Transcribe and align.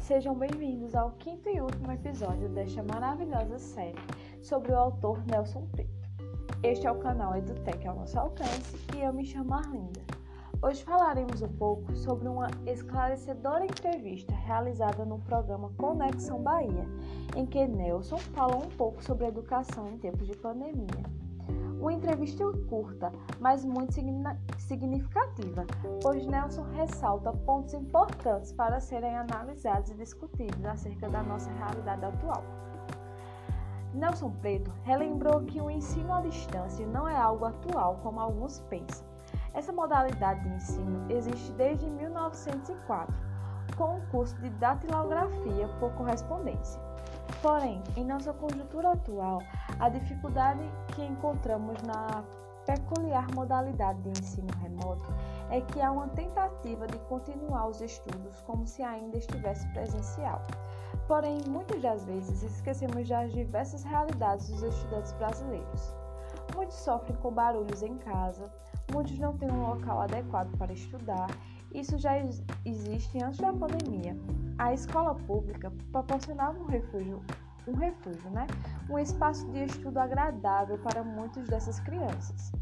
Sejam 0.00 0.34
bem-vindos 0.34 0.92
ao 0.92 1.12
quinto 1.12 1.48
e 1.48 1.60
último 1.60 1.92
episódio 1.92 2.48
desta 2.48 2.82
maravilhosa 2.82 3.60
série 3.60 3.94
sobre 4.42 4.72
o 4.72 4.76
autor 4.76 5.24
Nelson 5.24 5.68
Preto. 5.70 6.08
Este 6.64 6.88
é 6.88 6.90
o 6.90 6.98
canal 6.98 7.36
EduTech 7.36 7.86
ao 7.86 7.94
nosso 7.94 8.18
alcance 8.18 8.76
e 8.96 9.00
eu 9.00 9.12
me 9.12 9.24
chamo 9.24 9.54
Arlinda. 9.54 10.00
Hoje 10.60 10.82
falaremos 10.82 11.42
um 11.42 11.48
pouco 11.48 11.94
sobre 11.94 12.26
uma 12.26 12.48
esclarecedora 12.66 13.64
entrevista 13.64 14.34
realizada 14.34 15.04
no 15.04 15.20
programa 15.20 15.70
Conexão 15.78 16.42
Bahia, 16.42 16.84
em 17.36 17.46
que 17.46 17.68
Nelson 17.68 18.18
falou 18.18 18.64
um 18.64 18.70
pouco 18.70 19.00
sobre 19.00 19.26
educação 19.26 19.88
em 19.92 19.98
tempos 19.98 20.26
de 20.26 20.36
pandemia. 20.36 21.04
Uma 21.80 21.94
entrevista 21.94 22.44
curta, 22.68 23.10
mas 23.40 23.64
muito 23.64 23.94
significativa, 24.58 25.64
pois 26.02 26.26
Nelson 26.26 26.62
ressalta 26.74 27.32
pontos 27.32 27.72
importantes 27.72 28.52
para 28.52 28.78
serem 28.80 29.16
analisados 29.16 29.90
e 29.90 29.94
discutidos 29.94 30.62
acerca 30.66 31.08
da 31.08 31.22
nossa 31.22 31.50
realidade 31.52 32.04
atual. 32.04 32.44
Nelson 33.94 34.30
Preto 34.42 34.70
relembrou 34.84 35.40
que 35.46 35.58
o 35.58 35.70
ensino 35.70 36.12
à 36.12 36.20
distância 36.20 36.86
não 36.86 37.08
é 37.08 37.16
algo 37.16 37.46
atual 37.46 37.98
como 38.02 38.20
alguns 38.20 38.60
pensam. 38.68 39.06
Essa 39.54 39.72
modalidade 39.72 40.42
de 40.42 40.54
ensino 40.54 41.10
existe 41.10 41.50
desde 41.52 41.88
1904, 41.88 43.14
com 43.78 43.96
o 43.96 44.06
curso 44.08 44.36
de 44.36 44.50
datilografia 44.50 45.66
por 45.80 45.90
correspondência. 45.92 46.78
Porém, 47.40 47.82
em 47.96 48.04
nossa 48.04 48.34
conjuntura 48.34 48.92
atual, 48.92 49.40
a 49.80 49.88
dificuldade 49.88 50.60
que 50.94 51.02
encontramos 51.02 51.80
na 51.82 52.22
peculiar 52.66 53.26
modalidade 53.34 54.00
de 54.02 54.10
ensino 54.10 54.48
remoto 54.60 55.04
é 55.48 55.60
que 55.62 55.80
há 55.80 55.90
uma 55.90 56.08
tentativa 56.08 56.86
de 56.86 56.98
continuar 57.00 57.66
os 57.66 57.80
estudos 57.80 58.40
como 58.42 58.66
se 58.66 58.82
ainda 58.82 59.16
estivesse 59.16 59.66
presencial. 59.68 60.42
Porém, 61.08 61.40
muitas 61.48 61.82
das 61.82 62.04
vezes 62.04 62.42
esquecemos 62.42 63.08
das 63.08 63.32
diversas 63.32 63.82
realidades 63.82 64.48
dos 64.50 64.62
estudantes 64.62 65.12
brasileiros. 65.14 65.94
Muitos 66.54 66.76
sofrem 66.76 67.16
com 67.16 67.32
barulhos 67.32 67.82
em 67.82 67.96
casa, 67.98 68.52
muitos 68.92 69.18
não 69.18 69.36
têm 69.36 69.50
um 69.50 69.66
local 69.66 70.02
adequado 70.02 70.56
para 70.58 70.72
estudar. 70.72 71.28
Isso 71.72 71.98
já 71.98 72.12
existe 72.64 73.22
antes 73.22 73.40
da 73.40 73.52
pandemia. 73.52 74.16
A 74.58 74.74
escola 74.74 75.14
pública 75.14 75.72
proporcionava 75.90 76.58
um 76.58 76.66
refúgio, 76.66 77.22
um 77.66 77.74
refúgio, 77.74 78.30
né? 78.30 78.46
Um 78.88 78.98
espaço 78.98 79.46
de 79.50 79.64
estudo 79.64 79.98
agradável 79.98 80.78
para 80.78 81.02
muitas 81.02 81.48
dessas 81.48 81.78
crianças. 81.80 82.52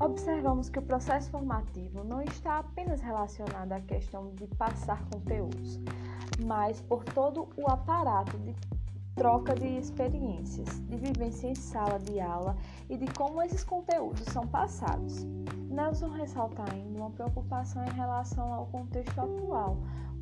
Observamos 0.00 0.68
que 0.68 0.78
o 0.78 0.82
processo 0.82 1.30
formativo 1.30 2.04
não 2.04 2.22
está 2.22 2.58
apenas 2.58 3.00
relacionado 3.00 3.72
à 3.72 3.80
questão 3.80 4.32
de 4.34 4.46
passar 4.46 5.02
conteúdos, 5.12 5.80
mas 6.44 6.80
por 6.80 7.02
todo 7.04 7.48
o 7.56 7.68
aparato 7.68 8.38
de 8.38 8.54
troca 9.16 9.52
de 9.56 9.66
experiências, 9.66 10.68
de 10.86 10.96
vivência 10.96 11.48
em 11.48 11.54
sala 11.56 11.98
de 11.98 12.20
aula 12.20 12.56
e 12.88 12.96
de 12.96 13.06
como 13.14 13.42
esses 13.42 13.64
conteúdos 13.64 14.22
são 14.26 14.46
passados. 14.46 15.24
Nelson 15.68 16.10
ressalta 16.10 16.62
ainda 16.72 17.00
uma 17.00 17.10
preocupação 17.10 17.84
em 17.84 17.90
relação 17.90 18.52
ao 18.54 18.66
contexto 18.66 19.18
atual, 19.18 19.76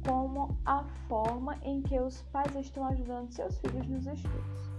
como 0.06 0.56
a 0.64 0.84
forma 1.08 1.56
em 1.62 1.82
que 1.82 1.98
os 1.98 2.22
pais 2.32 2.54
estão 2.54 2.86
ajudando 2.86 3.32
seus 3.32 3.58
filhos 3.58 3.86
nos 3.88 4.06
estudos. 4.06 4.70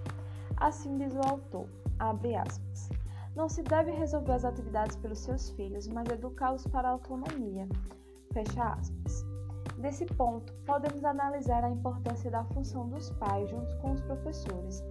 Assim 0.56 0.98
diz 0.98 1.14
o 1.14 1.30
autor, 1.30 1.68
abre 2.00 2.36
aspas. 2.36 2.90
Não 3.36 3.50
se 3.50 3.62
deve 3.62 3.92
resolver 3.92 4.32
as 4.32 4.46
atividades 4.46 4.96
pelos 4.96 5.20
seus 5.20 5.50
filhos, 5.52 5.88
mas 5.88 6.10
educá-los 6.10 6.66
para 6.68 6.88
a 6.88 6.92
autonomia. 6.92 7.68
Fecha 8.32 8.74
aspas. 8.74 9.26
Desse 9.78 10.06
ponto, 10.06 10.52
podemos 10.66 11.04
analisar 11.04 11.64
a 11.64 11.70
importância 11.70 12.32
da 12.32 12.44
função 12.46 12.90
dos 12.90 13.12
pais 13.12 13.50
junto 13.50 13.78
com 13.78 13.92
os 13.92 14.02
professores, 14.02 14.84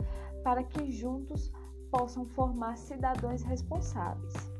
para 0.44 0.62
que 0.62 0.92
juntos 0.92 1.50
possam 1.90 2.26
formar 2.26 2.76
cidadãos 2.76 3.42
responsáveis. 3.42 4.55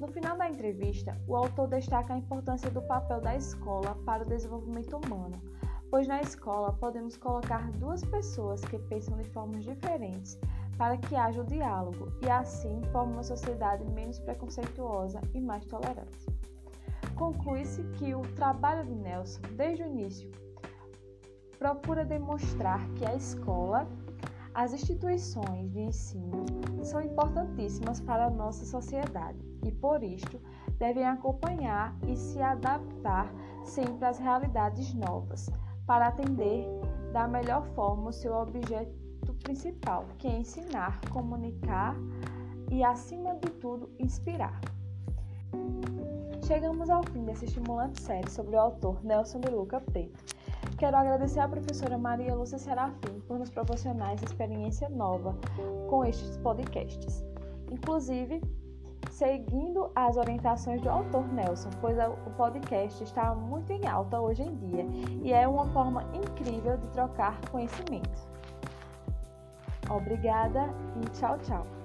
No 0.00 0.08
final 0.08 0.36
da 0.36 0.50
entrevista, 0.50 1.16
o 1.28 1.36
autor 1.36 1.68
destaca 1.68 2.14
a 2.14 2.18
importância 2.18 2.68
do 2.68 2.82
papel 2.82 3.20
da 3.20 3.36
escola 3.36 3.94
para 4.04 4.24
o 4.24 4.28
desenvolvimento 4.28 4.96
humano, 4.96 5.40
pois 5.88 6.08
na 6.08 6.20
escola 6.20 6.72
podemos 6.72 7.16
colocar 7.16 7.70
duas 7.72 8.04
pessoas 8.04 8.60
que 8.62 8.76
pensam 8.76 9.16
de 9.16 9.24
formas 9.30 9.62
diferentes 9.64 10.36
para 10.76 10.96
que 10.96 11.14
haja 11.14 11.40
o 11.40 11.46
diálogo 11.46 12.12
e 12.20 12.28
assim 12.28 12.82
forme 12.90 13.12
uma 13.12 13.22
sociedade 13.22 13.84
menos 13.92 14.18
preconceituosa 14.18 15.20
e 15.32 15.40
mais 15.40 15.64
tolerante. 15.66 16.26
Conclui-se 17.14 17.84
que 17.96 18.12
o 18.16 18.22
trabalho 18.34 18.84
de 18.84 18.96
Nelson, 18.96 19.42
desde 19.56 19.84
o 19.84 19.86
início, 19.86 20.28
procura 21.56 22.04
demonstrar 22.04 22.84
que 22.94 23.06
a 23.06 23.14
escola, 23.14 23.86
as 24.52 24.72
instituições 24.72 25.70
de 25.70 25.82
ensino 25.82 26.44
são 26.82 27.00
importantíssimas 27.00 28.00
para 28.00 28.26
a 28.26 28.30
nossa 28.30 28.64
sociedade 28.64 29.53
e, 29.64 29.72
por 29.72 30.02
isto, 30.02 30.40
devem 30.78 31.06
acompanhar 31.06 31.96
e 32.06 32.16
se 32.16 32.40
adaptar 32.40 33.32
sempre 33.64 34.06
às 34.06 34.18
realidades 34.18 34.94
novas, 34.94 35.50
para 35.86 36.08
atender 36.08 36.66
da 37.12 37.26
melhor 37.26 37.64
forma 37.74 38.10
o 38.10 38.12
seu 38.12 38.34
objeto 38.34 38.92
principal, 39.42 40.06
que 40.18 40.28
é 40.28 40.38
ensinar, 40.38 41.00
comunicar 41.10 41.96
e, 42.70 42.82
acima 42.82 43.34
de 43.36 43.50
tudo, 43.52 43.90
inspirar. 43.98 44.60
Chegamos 46.46 46.90
ao 46.90 47.02
fim 47.04 47.24
dessa 47.24 47.46
estimulante 47.46 48.00
série 48.00 48.30
sobre 48.30 48.56
o 48.56 48.60
autor 48.60 49.02
Nelson 49.02 49.40
de 49.40 49.50
Luca 49.50 49.80
Preto. 49.80 50.22
Quero 50.76 50.96
agradecer 50.96 51.40
à 51.40 51.48
professora 51.48 51.96
Maria 51.96 52.34
Lúcia 52.34 52.58
Serafim 52.58 53.20
por 53.26 53.38
nos 53.38 53.48
proporcionar 53.48 54.12
essa 54.12 54.24
experiência 54.24 54.88
nova 54.88 55.34
com 55.88 56.04
estes 56.04 56.36
podcasts. 56.38 57.24
Inclusive, 57.70 58.42
seguindo 59.10 59.90
as 59.94 60.16
orientações 60.16 60.80
do 60.80 60.90
autor 60.90 61.26
Nelson, 61.32 61.70
pois 61.80 61.96
o 61.98 62.30
podcast 62.36 63.02
está 63.02 63.34
muito 63.34 63.72
em 63.72 63.86
alta 63.86 64.20
hoje 64.20 64.42
em 64.42 64.54
dia 64.56 64.86
e 65.22 65.32
é 65.32 65.46
uma 65.46 65.66
forma 65.66 66.04
incrível 66.14 66.76
de 66.76 66.86
trocar 66.88 67.40
conhecimento. 67.50 68.28
Obrigada 69.90 70.68
e 71.02 71.10
tchau, 71.10 71.38
tchau. 71.38 71.83